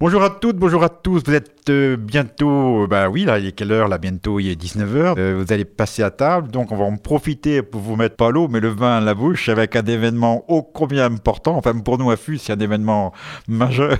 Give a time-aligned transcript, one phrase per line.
[0.00, 1.24] Bonjour à toutes, bonjour à tous.
[1.26, 4.54] Vous êtes euh, bientôt, bah oui, là, il est quelle heure Là, bientôt, il est
[4.54, 5.18] 19h.
[5.18, 8.30] Euh, vous allez passer à table, donc on va en profiter pour vous mettre pas
[8.30, 11.56] l'eau, mais le vin à la bouche avec un événement ô combien important.
[11.56, 13.12] Enfin, pour nous, à FUS, c'est un événement
[13.48, 13.98] majeur.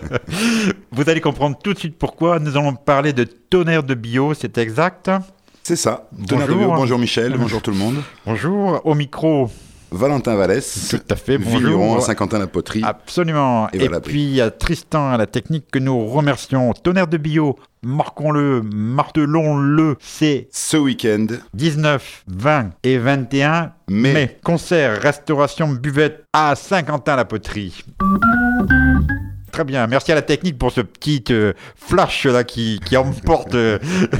[0.90, 2.38] vous allez comprendre tout de suite pourquoi.
[2.38, 5.10] Nous allons parler de tonnerre de bio, c'est exact
[5.64, 6.08] C'est ça.
[6.26, 6.68] Tonnerre de bio.
[6.68, 7.96] Bonjour Michel, bonjour tout le monde.
[8.24, 8.80] Bonjour.
[8.86, 9.50] Au micro,
[9.94, 10.88] Valentin Vallès.
[10.90, 11.98] Tout à fait, bonjour.
[11.98, 12.82] À Saint-Quentin-la-Poterie.
[12.84, 13.68] Absolument.
[13.72, 16.72] Et, puis a Tristan à la technique que nous remercions.
[16.72, 24.38] Tonnerre de bio, marquons-le, martelons-le, c'est ce week-end 19, 20 et 21 mai.
[24.42, 27.84] Concert, restauration, buvette à Saint-Quentin-la-Poterie.
[29.54, 29.86] Très bien.
[29.86, 33.78] Merci à la technique pour ce petit euh, flash là qui, qui emporte euh,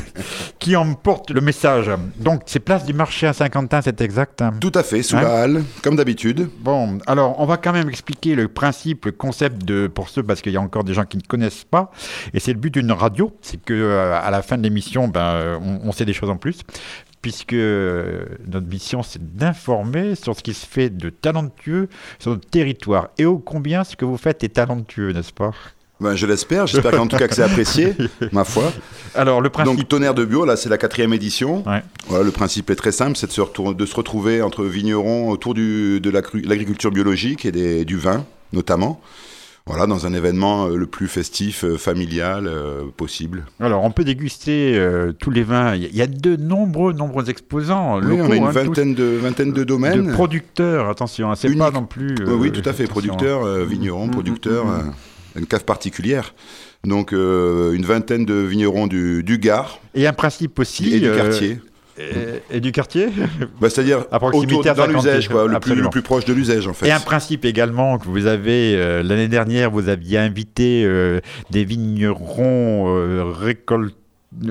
[0.61, 1.91] qui emporte le message.
[2.21, 5.43] Donc c'est place du marché à Saint-Quentin, c'est exact hein Tout à fait, sous la
[5.43, 6.49] halle, comme d'habitude.
[6.61, 10.41] Bon, alors on va quand même expliquer le principe, le concept de pour ceux parce
[10.41, 11.91] qu'il y a encore des gens qui ne connaissent pas.
[12.33, 15.59] Et c'est le but d'une radio, c'est que euh, à la fin de l'émission, ben
[15.61, 16.61] on, on sait des choses en plus
[17.25, 23.09] puisque notre mission, c'est d'informer sur ce qui se fait de talentueux sur notre territoire.
[23.17, 25.53] Et ô combien ce que vous faites est talentueux, n'est-ce pas?
[26.01, 27.95] Ben, je l'espère, j'espère qu'en tout cas que c'est apprécié,
[28.33, 28.71] ma foi.
[29.15, 29.75] Alors le principe...
[29.75, 31.65] Donc Tonnerre de Bio, là c'est la quatrième édition.
[32.09, 35.55] Voilà, le principe est très simple, c'est de se, de se retrouver entre vignerons autour
[35.55, 39.01] du, de l'agriculture biologique et du vin notamment.
[39.67, 43.47] Voilà, dans un événement euh, le plus festif, euh, familial euh, possible.
[43.61, 44.79] Alors, on peut déguster
[45.19, 45.75] tous les vins.
[45.75, 47.99] Il y a de nombreux, nombreux exposants.
[48.01, 50.09] Oui, on a une hein, vingtaine, de, vingtaine de domaines.
[50.09, 52.15] De producteurs, attention, hein, c'est pas non plus.
[52.27, 54.93] oui, tout à fait, producteurs, vignerons, mm, mm, producteurs, mm,
[55.37, 56.35] une cave particulière.
[56.85, 59.81] Donc, une vingtaine de vignerons du, du Gard.
[59.95, 60.93] Et un principe aussi.
[60.93, 61.59] Et du quartier.
[62.51, 63.09] Et, du quartier
[63.61, 66.73] bah, C'est-à-dire à proximité autour, dans l'usage, le plus, le plus, proche de l'usage en
[66.73, 66.89] fait.
[66.89, 71.21] Et un principe également que vous avez, euh, l'année dernière, vous aviez invité euh,
[71.51, 73.95] des vignerons euh, récoltés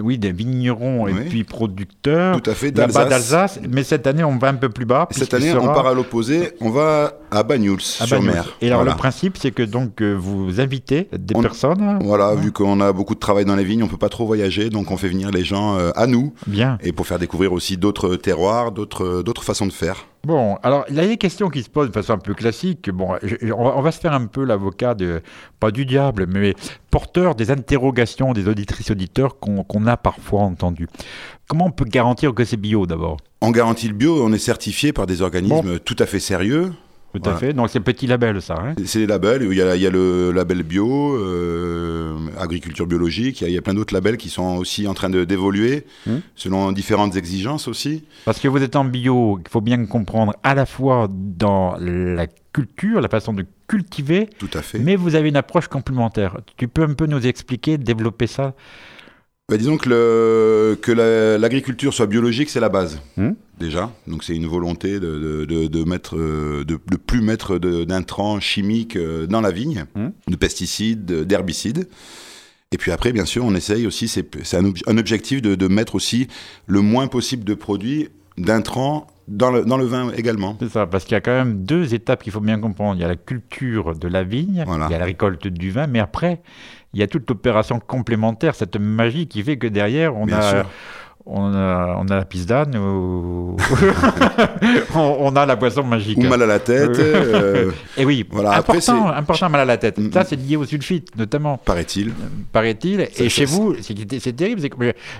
[0.02, 2.42] oui, des vignerons et puis producteurs.
[2.42, 3.60] Tout à fait, d'Alsace.
[3.70, 5.08] Mais cette année, on va un peu plus bas.
[5.12, 6.52] Cette année, on part à l'opposé.
[6.62, 8.56] On va à Banyuls, sur mer.
[8.62, 12.00] Et alors, le principe, c'est que donc euh, vous invitez des personnes.
[12.02, 14.70] Voilà, vu qu'on a beaucoup de travail dans les vignes, on peut pas trop voyager,
[14.70, 16.34] donc on fait venir les gens euh, à nous.
[16.48, 16.78] Bien.
[16.82, 20.06] Et pour faire découvrir aussi d'autres terroirs, d'autres façons de faire.
[20.26, 22.90] Bon, alors il y a des questions qui se posent de façon un peu classique.
[22.90, 23.10] Bon,
[23.58, 25.22] on, va, se faire un peu l'avocat de,
[25.60, 26.56] pas du diable, mais
[26.92, 30.88] porteur des interrogations des auditrices auditeurs qu'on a parfois entendues.
[31.50, 33.18] Comment on peut garantir que c'est bio d'abord?
[33.42, 36.72] On garantit le bio, on est certifié par des organismes tout à fait sérieux.
[37.14, 37.54] Tout à fait.
[37.54, 38.56] Donc c'est petit label, ça.
[38.56, 39.44] Hein c'est des labels.
[39.44, 43.42] Il y, a, il y a le label bio, euh, agriculture biologique.
[43.42, 46.22] Il y, a, plein d'autres labels qui sont aussi en train d'évoluer hum.
[46.36, 48.04] selon différentes exigences aussi.
[48.26, 52.28] Parce que vous êtes en bio, il faut bien comprendre à la fois dans la
[52.52, 54.30] culture, la façon de cultiver.
[54.40, 54.80] Tout à fait.
[54.80, 56.38] Mais vous avez une approche complémentaire.
[56.58, 58.54] Tu peux un peu nous expliquer, développer ça?
[59.50, 63.32] Bah, disons que, que l'agriculture soit biologique, c'est la base, hmm.
[63.60, 63.92] déjà.
[64.08, 69.28] Donc c'est une volonté de, de, de, mettre, euh, de, plus mettre d'intrants chimiques euh,
[69.28, 70.10] dans la vigne, hmm.
[70.28, 71.90] de pesticides, d'herbicides.
[72.72, 76.28] Et puis après, bien sûr, on essaye aussi, c'est un, un, objectif de, mettre aussi
[76.66, 80.58] le moins possible de produits d'intrants dans le, dans le, vin également.
[80.60, 82.96] C'est ça, parce qu'il y a quand même deux étapes qu'il faut bien comprendre.
[82.96, 85.88] Il y a la culture de la vigne, il y a la récolte du vin,
[85.88, 86.42] mais après,
[86.94, 90.66] il y a toute l'opération complémentaire, cette magie qui fait que derrière, on a
[91.26, 93.56] on a, on a la pisdane ou
[94.96, 96.18] on, a la boisson magique.
[96.18, 97.00] Ou mal à la tête.
[97.00, 98.58] Euh, et oui, voilà.
[98.58, 100.00] important, important mal à la tête.
[100.12, 101.58] Ça, c'est lié au sulfite, notamment.
[101.58, 102.10] Paraît-il.
[102.10, 102.12] Euh,
[102.52, 103.08] paraît-il.
[103.18, 104.62] Et chez vous, c'est terrible,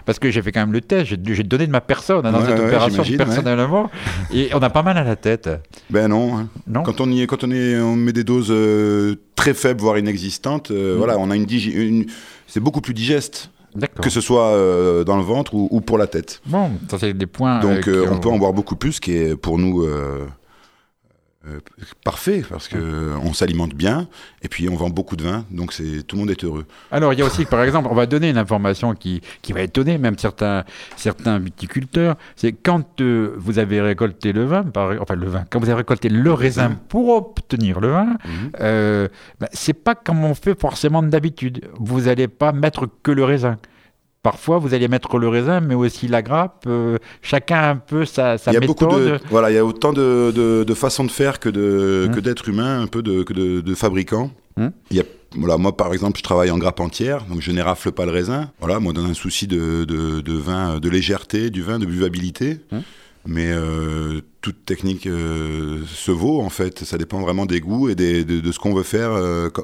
[0.06, 2.46] parce que j'ai fait quand même le test, j'ai donné de ma personne hein, dans
[2.46, 3.90] cette opération personnellement,
[4.34, 5.50] et on a pas mal à la tête.
[5.90, 6.38] Ben non.
[6.38, 6.48] Hein.
[6.68, 9.82] non quand on y est, quand on est, on met des doses euh, très faibles,
[9.82, 10.96] voire inexistantes, mm.
[10.98, 12.06] voilà, on a une, une
[12.48, 13.50] c'est beaucoup plus digeste
[14.02, 16.42] que ce soit euh, dans le ventre ou, pour la tête.
[16.46, 17.60] Bon, ça c'est des points.
[17.60, 19.86] Donc euh, on peut en boire beaucoup plus, qui est pour nous
[21.46, 21.60] euh,
[22.06, 24.08] parfait parce que on s'alimente bien
[24.44, 26.66] et puis on vend beaucoup de vin donc c'est tout le monde est heureux.
[26.90, 29.62] Alors il y a aussi par exemple on va donner une information qui, qui va
[29.62, 30.64] étonner même certains
[30.96, 35.60] certains viticulteurs c'est quand euh, vous avez récolté le vin par, enfin le vin quand
[35.60, 38.52] vous avez récolté le raisin pour obtenir le vin mhm.
[38.62, 39.10] euh,
[39.42, 43.58] ben, c'est pas comme on fait forcément d'habitude vous n'allez pas mettre que le raisin
[44.24, 46.64] Parfois, vous allez mettre le raisin, mais aussi la grappe.
[46.66, 48.78] Euh, chacun un peu sa, sa il y a méthode.
[48.78, 52.48] Beaucoup de, voilà, il y a autant de, de, façons de faire que que d'êtres
[52.48, 54.32] humains, un peu de, que de, fabricants.
[54.58, 55.04] Il y a,
[55.36, 58.50] voilà, moi, par exemple, je travaille en grappe entière, donc je n'érafle pas le raisin.
[58.62, 62.60] Voilà, moi, dans un souci de, de, vin, de légèreté, du vin, de buvabilité.
[62.72, 62.82] Hum.
[63.26, 66.86] Mais euh, toute technique euh, se vaut, en fait.
[66.86, 69.12] Ça dépend vraiment des goûts et des, de, ce qu'on veut faire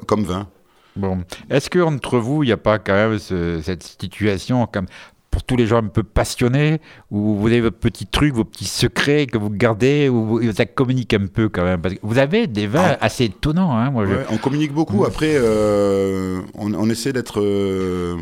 [0.06, 0.48] comme vin.
[0.96, 4.86] Bon, est-ce que entre vous, il n'y a pas quand même cette situation comme
[5.30, 8.64] pour tous les gens un peu passionnés, où vous avez vos petits trucs, vos petits
[8.64, 11.80] secrets que vous gardez, où ça communique un peu quand même?
[11.80, 13.04] Parce que vous avez des vins ah.
[13.04, 13.76] assez étonnants.
[13.76, 15.04] Hein, moi, On communique beaucoup.
[15.04, 17.40] Après, euh, on, essaie d'être.
[17.40, 18.16] Euh,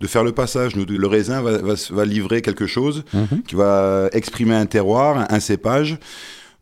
[0.00, 0.74] de faire le passage.
[0.74, 1.58] le raisin va,
[1.90, 3.42] va, livrer quelque chose mhm.
[3.46, 5.96] qui va exprimer un terroir, un, cépage.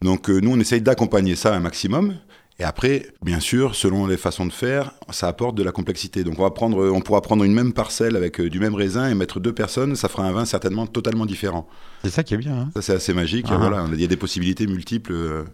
[0.03, 2.17] Donc euh, nous, on essaye d'accompagner ça un maximum.
[2.61, 6.25] Et après, bien sûr, selon les façons de faire, ça apporte de la complexité.
[6.25, 9.09] Donc on, va prendre, on pourra prendre une même parcelle avec euh, du même raisin
[9.09, 11.67] et mettre deux personnes, ça fera un vin certainement totalement différent.
[12.05, 12.55] C'est ça qui est bien.
[12.55, 12.71] Hein.
[12.75, 13.47] ça c'est assez magique.
[13.49, 13.57] Ah.
[13.57, 15.45] Voilà, il y a des possibilités multiples, euh,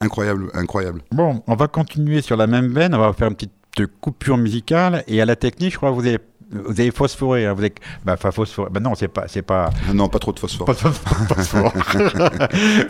[0.00, 1.02] incroyables, incroyables.
[1.12, 2.96] Bon, on va continuer sur la même veine.
[2.96, 6.06] On va faire une petite coupure musicale et à la technique, je crois que vous
[6.06, 6.18] avez
[6.50, 7.74] vous avez phosphoré, hein, vous avez,
[8.04, 8.70] bah, phosphoré.
[8.72, 9.70] Bah non, c'est pas, c'est pas.
[9.94, 10.68] Non, pas trop de phosphore.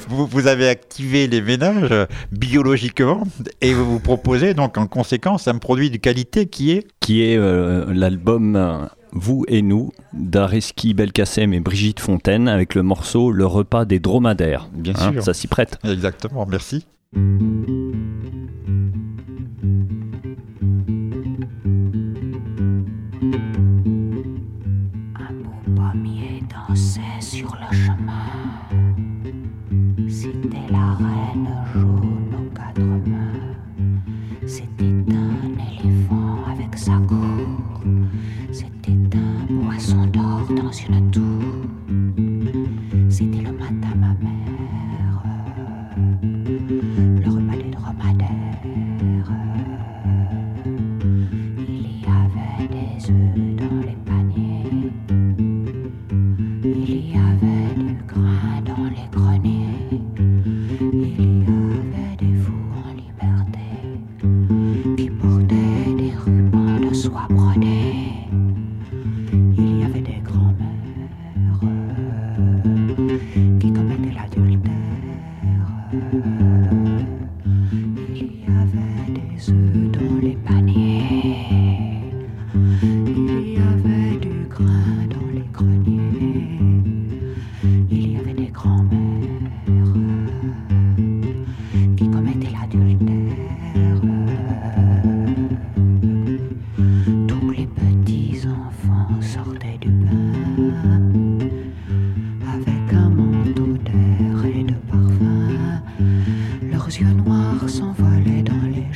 [0.09, 1.95] vous, vous, avez activé les ménages
[2.33, 3.25] biologiquement
[3.61, 7.37] et vous vous proposez donc en conséquence un produit de qualité qui est qui est
[7.37, 13.47] euh, l'album euh, Vous et nous d'Areski Belkacem et Brigitte Fontaine avec le morceau Le
[13.47, 14.69] repas des dromadaires.
[14.73, 15.79] Bien hein, sûr, ça s'y prête.
[15.85, 16.87] Exactement, merci.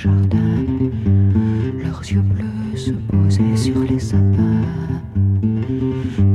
[0.06, 5.01] Leurs yeux bleus se posaient sur les sapins,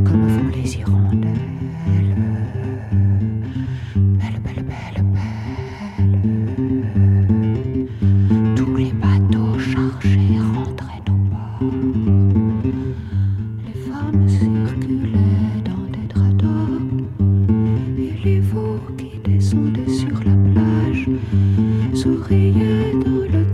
[0.03, 1.29] comme font les hirondelles.
[3.95, 5.45] Belle, belle, belle, belle.
[8.55, 11.61] Tous les bateaux chargés rentraient au port.
[13.67, 16.81] Les femmes circulaient dans des drados,
[17.99, 21.07] et les veaux qui descendaient sur la plage
[21.93, 23.45] souriaient dans le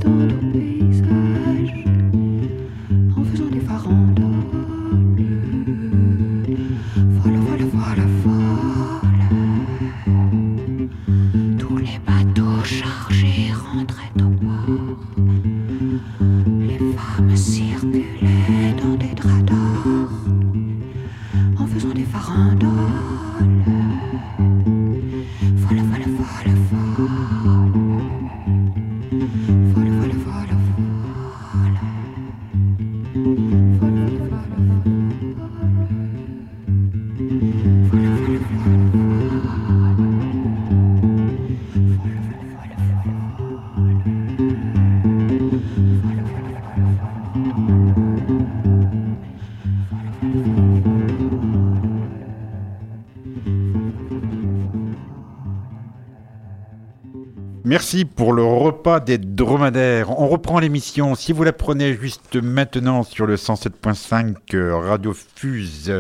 [57.68, 60.20] Merci pour le repas des dromadaires.
[60.22, 61.16] On reprend l'émission.
[61.16, 65.92] Si vous la prenez juste maintenant sur le 107.5 euh, Radio Fuse,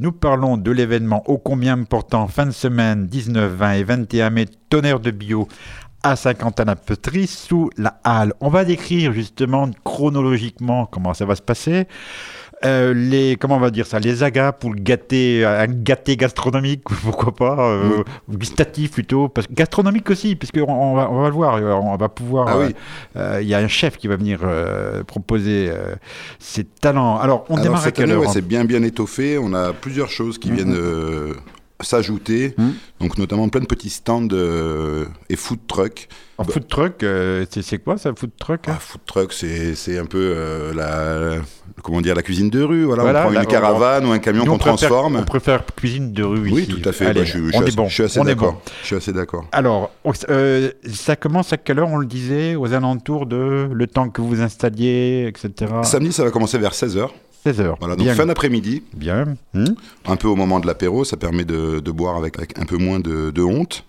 [0.00, 4.46] nous parlons de l'événement ô combien important fin de semaine 19, 20 et 21 mai,
[4.68, 5.46] tonnerre de bio
[6.02, 8.34] à Saint-Quentin-la-Peterie sous la halle.
[8.40, 11.86] On va décrire justement chronologiquement comment ça va se passer.
[12.64, 16.82] Euh, les comment on va dire ça les agapes pour le gâté un gâté gastronomique
[17.02, 18.36] pourquoi pas euh, mm.
[18.36, 21.96] gustatif plutôt parce que gastronomique aussi puisque on, va, on va le voir euh, on
[21.96, 22.48] va pouvoir
[23.16, 24.40] ah il y a un chef qui va venir
[25.06, 25.72] proposer
[26.38, 30.10] ses talents alors on démarre à quelle heure c'est bien bien étoffé on a plusieurs
[30.10, 30.54] choses qui mm-hmm.
[30.54, 31.34] viennent
[31.82, 32.70] s'ajouter, hmm.
[33.00, 36.08] donc notamment plein de petits stands euh, et food truck.
[36.38, 39.98] Un bah, food truck, euh, c'est quoi ça, food truck hein ah, Food truck, c'est
[39.98, 41.42] un peu euh, la,
[41.82, 42.84] comment dire, la cuisine de rue.
[42.84, 45.16] Voilà, on prend une caravane ou un camion qu'on transforme.
[45.16, 46.50] On préfère cuisine de rue.
[46.50, 47.12] Oui, tout à fait.
[47.12, 47.38] Bah, je,
[47.88, 48.60] suis assez d'accord.
[48.80, 49.44] Je suis assez d'accord.
[49.52, 49.90] Alors,
[50.84, 54.40] ça commence à quelle heure On le disait, aux alentours de le temps que vous
[54.40, 55.72] installiez, etc.
[55.82, 57.08] Samedi, ça va commencer vers 16 h
[57.44, 57.76] 16h.
[57.80, 58.82] Voilà, donc fin d'après-midi.
[58.94, 59.36] Bien.
[60.06, 63.42] Un peu au moment de l'apéro, ça permet de, boire avec, un peu moins de
[63.42, 63.84] honte.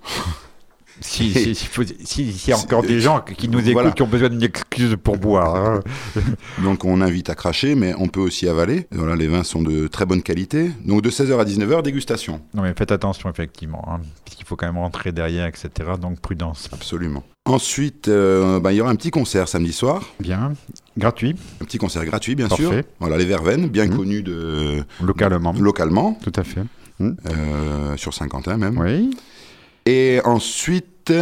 [1.02, 3.92] Si, si, si, faut- si- s'il y a encore des gens qui nous écoutent Voilà.
[3.92, 5.56] qui ont besoin d'une excuse pour boire.
[5.56, 5.80] hein.
[6.64, 8.88] Donc on invite à cracher, mais on peut aussi avaler.
[8.92, 10.72] Voilà, les vins sont de très bonne qualité.
[10.86, 12.42] Donc de 16h à 19h, dégustation.
[12.54, 15.70] Non mais faites attention effectivement, hein, puisqu'il faut quand même rentrer derrière, etc.
[16.00, 16.70] Donc prudence.
[16.72, 17.24] Absolument.
[17.46, 20.02] Ensuite, euh, bah, il y aura un petit concert samedi soir.
[20.22, 20.54] Bien.
[20.98, 22.64] Gratuit, Un petit concert gratuit, bien Parfait.
[22.64, 22.82] sûr.
[23.00, 23.98] Voilà, les Verveines, bien Mhm.
[23.98, 25.54] connus de, localement.
[25.60, 26.62] localement, Tout à fait.
[27.02, 28.78] euh, sur Saint-Quentin même.
[28.78, 29.10] Oui.
[29.86, 31.14] Et ensuite,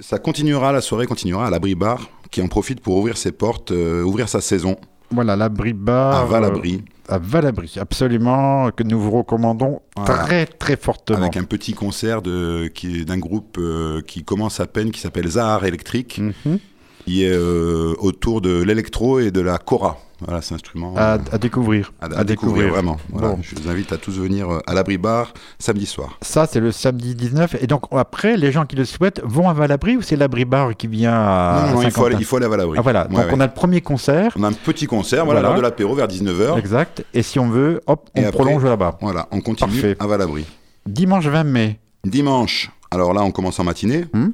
[0.00, 3.72] ça continuera, la soirée continuera à l'Abri Bar, qui en profite pour ouvrir ses portes,
[3.72, 4.76] euh, ouvrir sa saison
[5.10, 6.14] Voilà, l'abri bar.
[6.22, 10.24] à Valabri, euh, à Valabri, absolument, que nous vous recommandons Voilà.
[10.24, 11.18] très très fortement.
[11.18, 16.18] avec un petit concert d'un groupe euh, qui commence à peine, qui s'appelle Zahar Electric,
[16.18, 16.58] Mhm.
[17.06, 19.98] Qui est euh, autour de l'électro et de la kora.
[20.22, 20.94] Voilà, cet instrument.
[20.96, 21.92] à, euh, à découvrir.
[22.00, 22.96] à, à découvrir, vraiment.
[23.10, 23.38] Voilà, Bon.
[23.42, 26.18] Je vous invite à tous venir euh, à l'Abri Bar samedi soir.
[26.22, 27.56] Ça, c'est le samedi 19.
[27.60, 30.74] Et donc, après, les gens qui le souhaitent vont à Valabri ou c'est l'abri bar
[30.74, 31.66] qui vient à.
[31.68, 32.78] non, non, il faut, Saint-Quentin aller, il faut aller à Valabri.
[32.78, 33.32] Ah, voilà, Ouais, donc ouais.
[33.34, 34.32] on a le premier concert.
[34.38, 35.48] On a un petit concert, voilà, Voilà.
[35.54, 36.58] lors de l'apéro vers 19h.
[36.58, 37.04] Exact.
[37.12, 38.96] Et si on veut, hop, on Et prolonge là-bas.
[39.02, 39.96] Voilà, on continue Parfait.
[40.00, 40.46] à Valabri.
[40.86, 41.78] Dimanche 20 mai.
[42.04, 44.06] Dimanche, alors là, on commence en matinée.
[44.14, 44.28] Hmm.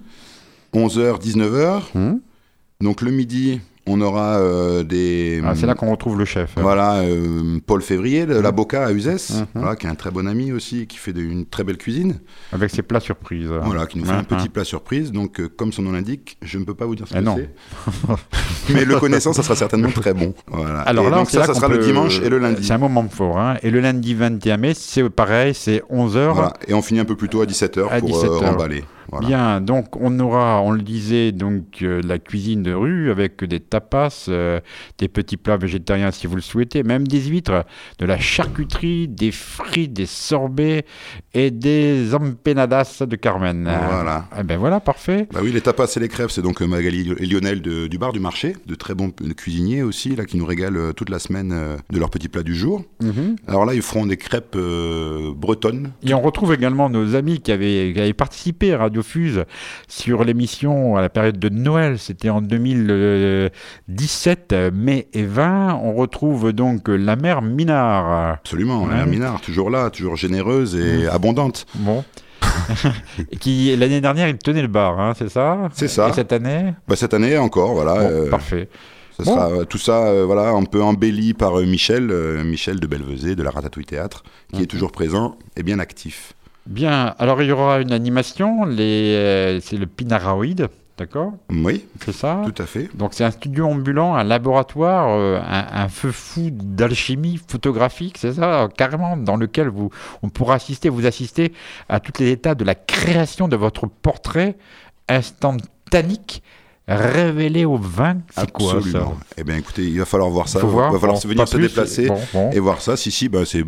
[0.75, 1.81] 11h, 19h.
[1.95, 2.19] Hmm.
[2.83, 5.43] Donc le midi, on aura euh, des.
[5.45, 6.53] Ah, c'est là qu'on retrouve le chef.
[6.57, 8.53] Voilà, euh, Paul Février, de la.
[8.53, 9.47] Boca à Uzès, Mhm.
[9.55, 12.21] voilà, qui est un très bon ami aussi, qui fait de- une très belle cuisine.
[12.53, 13.49] Avec ses plats surprises.
[13.65, 15.11] Voilà, qui nous fait un petit plat surprise.
[15.11, 17.29] Donc, euh, comme son nom l'indique, je ne peux pas vous dire ce Ah que
[17.37, 18.73] c'est.
[18.75, 20.35] Mais le connaissant, ça sera certainement très bon.
[20.49, 20.81] Voilà.
[20.93, 22.65] Alors Et là, donc ça, là ça qu'on sera le dimanche et le lundi.
[22.65, 23.39] C'est un moment fort.
[23.39, 23.57] Hein.
[23.63, 26.33] Et le lundi 21 mai, c'est pareil, c'est 11h.
[26.35, 26.53] Voilà.
[26.69, 28.41] Et on finit un peu plus tôt à 17h À pour 17 euh, heures.
[28.53, 28.85] remballer.
[29.11, 29.27] Voilà.
[29.27, 34.27] Bien, donc on aura, on le disait, donc la cuisine de rue avec des tapas,
[34.29, 34.61] euh,
[34.99, 37.65] des petits plats végétariens si vous le souhaitez, même des huîtres,
[37.99, 40.85] de la charcuterie, des frites, des sorbets
[41.33, 43.63] et des empanadas de Carmen.
[43.65, 44.27] Voilà.
[44.39, 45.27] Eh ben voilà, parfait.
[45.33, 47.97] Bah oui, les tapas et les crêpes, c'est donc euh, Magali et Lionel de- du
[47.99, 51.19] bar du marché, de très bons cuisiniers aussi, là, qui nous régalent euh, toute la
[51.19, 51.51] semaine
[51.91, 52.85] de leurs petits plats du jour.
[53.01, 53.37] Mhm.
[53.49, 55.93] Alors là, ils feront des crêpes euh, bretonnes.
[56.07, 59.45] Et on retrouve également nos amis qui avaient, qui avaient participé à Radio Fuse
[59.89, 61.99] sur l'émission à la période de Noël.
[61.99, 63.49] C'était en 2017, euh,
[64.73, 65.75] mai et 20.
[65.83, 68.35] On retrouve donc la mère Minard.
[68.41, 71.67] Absolument, la Minard, toujours là, toujours généreuse et abondante.
[71.75, 72.05] Bon.
[73.41, 75.69] qui l'année dernière il tenait le bar, hein, c'est ça?
[75.73, 76.09] C'est ça.
[76.09, 76.75] Et cette année?
[76.89, 77.95] Bah, cette année encore, voilà.
[77.95, 78.69] Bon, euh, Parfait.
[79.17, 79.35] ça Bon.
[79.35, 82.87] sera, euh, tout ça, euh, voilà, un peu embelli par euh, Michel, euh, Michel de
[82.87, 86.33] Belvezé, de la Ratatouille Théâtre, qui est toujours présent et bien actif.
[86.67, 87.15] Bien.
[87.19, 88.65] Alors il y aura une animation.
[88.65, 90.69] Les, euh, c'est le Pinaraoid,
[91.03, 92.89] d'accord Oui, C'est ça tout à fait.
[92.97, 98.35] Donc c'est un studio ambulant, un laboratoire, euh, un, un feu fou d'alchimie photographique, c'est
[98.35, 99.91] ça, carrément, dans lequel vous,
[100.23, 101.53] on pourra assister, vous assister
[101.89, 104.57] à tous les états de la création de votre portrait
[105.09, 106.43] instantanique
[106.89, 108.19] révélé au vin.
[108.37, 109.13] C'est quoi ça.
[109.37, 110.59] Eh bien, écoutez, il va falloir voir ça.
[110.61, 110.93] Faut Il voir.
[110.93, 112.51] va falloir Bon, se venir se déplacer bon, bon.
[112.51, 112.97] et voir ça.
[112.97, 113.65] Si, si, bah, c'est.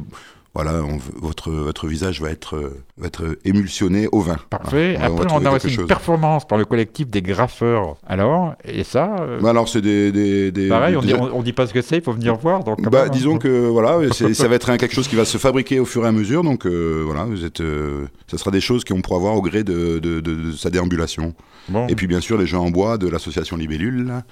[0.54, 4.36] Voilà, on- votre, votre visage va être, euh, va être émulsionné au vin.
[4.50, 4.92] Parfait.
[4.96, 5.86] Voilà, on va Après, on a aussi une chose.
[5.88, 7.96] performance par le collectif des graffeurs.
[8.06, 10.12] Alors, et ça, euh, Bah, alors, c'est des.
[10.12, 12.62] des, des- pareil, on dit, on, dit pas ce que c'est, il faut venir voir.
[12.62, 13.10] Donc, Bah, même, hein.
[13.12, 16.04] disons que voilà, ça va être un- quelque chose qui va se fabriquer au fur
[16.04, 16.44] et à mesure.
[16.44, 19.64] Donc euh, voilà, vous êtes, euh, ça sera des choses qu'on pourra voir au gré
[19.64, 21.34] de, de- de- de sa déambulation.
[21.68, 21.86] Bon.
[21.88, 24.22] Et puis bien sûr les jeux en bois de l'association Libellule.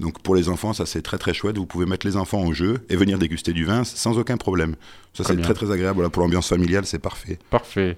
[0.00, 1.58] Donc pour les enfants, ça c'est très très chouette.
[1.58, 4.74] Vous pouvez mettre les enfants au jeu et venir déguster du vin sans aucun problème.
[5.14, 5.96] Ça c'est très très agréable.
[5.96, 7.38] Voilà, pour l'ambiance familiale, c'est parfait.
[7.50, 7.96] Parfait.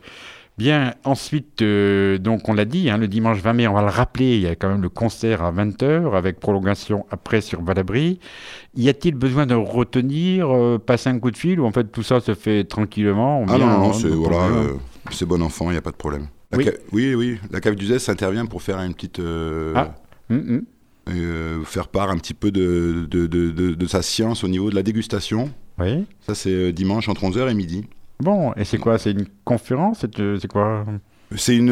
[0.56, 3.88] Bien, ensuite, euh, donc on l'a dit, hein, le dimanche 20 mai, on va le
[3.88, 8.20] rappeler, il y a quand même le concert à 20h avec prolongation après sur Valabri.
[8.76, 12.04] Y a-t-il besoin de retenir, euh, passer un coup de fil ou en fait tout
[12.04, 14.74] ça se fait tranquillement on Ah non, non, on- c'est voilà, euh,
[15.10, 16.28] c'est bon enfant, il n'y a pas de problème.
[16.52, 16.68] La Oui.
[16.92, 19.18] oui, oui, la cave d'Uzès intervient pour faire une petite.
[19.18, 19.94] euh, Ah.
[20.30, 20.62] Hum, hum.
[21.08, 24.82] Euh, faire part un petit peu de, de, de- sa science au niveau de la
[24.82, 25.50] dégustation.
[25.78, 26.04] Oui.
[26.26, 27.84] Ça, c'est euh, dimanche entre 11h et midi.
[28.20, 28.98] Bon, et c'est quoi?
[28.98, 29.98] C'est une conférence?
[30.00, 30.84] C'est euh, quoi?
[31.36, 31.68] C'est une,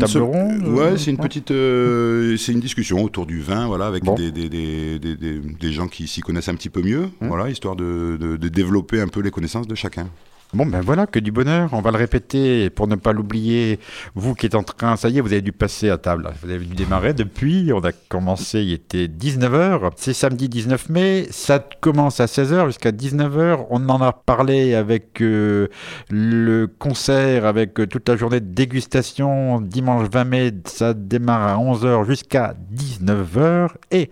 [0.00, 4.02] Table ronde, Ouais, c'est une petite, euh, c'est une discussion autour du vin, voilà, avec
[4.02, 4.14] Bon.
[4.14, 7.28] des, des, des, des, gens qui s'y connaissent un petit peu mieux, Hum.
[7.28, 10.08] voilà, histoire de, de, de développer un peu les connaissances de chacun.
[10.54, 11.70] Bon, ben voilà, que du bonheur.
[11.72, 13.80] On va le répéter pour ne pas l'oublier.
[14.14, 16.30] Vous qui êtes en train, ça y est, vous avez dû passer à table.
[16.40, 17.72] Vous avez dû démarrer depuis.
[17.74, 19.90] On a commencé, il était 19h.
[19.96, 21.26] C'est samedi 19 mai.
[21.30, 23.66] Ça commence à 16h jusqu'à 19h.
[23.68, 25.66] On en a parlé avec euh,
[26.08, 29.60] le concert, avec euh, toute la journée de dégustation.
[29.60, 33.70] Dimanche 20 mai, ça démarre à 11h jusqu'à 19h.
[33.90, 34.08] Et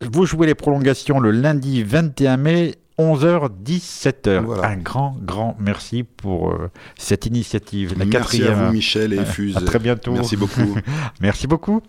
[0.00, 4.38] vous jouez les prolongations le lundi 21 mai 11h, 17h.
[4.44, 4.68] Voilà.
[4.68, 7.94] Un grand, grand merci pour euh, cette initiative.
[7.98, 8.58] La Merci quatrième.
[8.60, 9.56] à vous, Michel et Fuse.
[9.56, 10.12] à très bientôt.
[10.12, 10.76] Merci beaucoup.
[11.20, 11.82] Merci beaucoup.